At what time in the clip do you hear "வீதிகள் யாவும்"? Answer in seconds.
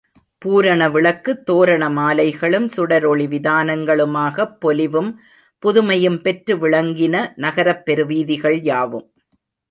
8.05-9.07